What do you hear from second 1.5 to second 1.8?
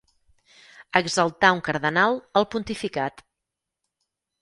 un